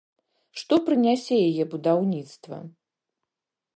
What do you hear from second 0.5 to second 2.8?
Што прынясе яе будаўніцтва?